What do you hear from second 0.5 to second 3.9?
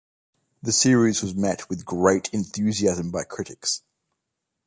The series was met with great enthusiasm by critics.